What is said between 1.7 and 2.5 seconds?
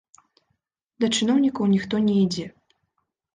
ніхто не ідзе.